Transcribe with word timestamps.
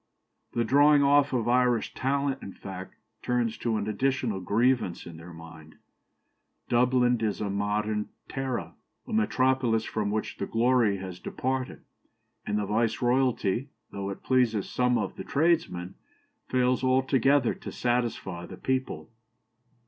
The 0.53 0.63
drawing 0.63 1.03
off 1.03 1.31
of 1.31 1.47
Irish 1.47 1.93
talent, 1.93 2.41
in 2.41 2.53
fact, 2.53 2.95
turns 3.21 3.55
to 3.59 3.77
an 3.77 3.87
additional 3.87 4.39
grievance 4.39 5.05
in 5.05 5.17
their 5.17 5.31
minds. 5.31 5.75
Dublin 6.69 7.21
is 7.23 7.39
a 7.39 7.51
modern 7.51 8.09
Tara, 8.27 8.73
a 9.07 9.13
metropolis 9.13 9.85
from 9.85 10.09
which 10.09 10.37
the 10.37 10.47
glory 10.47 10.97
has 10.97 11.19
departed; 11.19 11.83
and 12.47 12.57
the 12.57 12.65
viceroyalty, 12.65 13.69
though 13.91 14.09
it 14.09 14.23
pleases 14.23 14.67
some 14.67 14.97
of 14.97 15.17
the 15.17 15.23
tradesmen, 15.23 15.93
fails 16.47 16.83
altogether 16.83 17.53
to 17.53 17.71
satisfy 17.71 18.47
the 18.47 18.57
people. 18.57 19.11